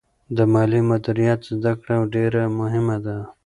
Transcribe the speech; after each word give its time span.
د 0.35 0.37
مالي 0.53 0.81
مدیریت 0.89 1.39
زده 1.55 1.71
کړه 1.81 1.97
ډېره 2.13 2.41
مهمه 2.59 2.97
ده. 3.05 3.17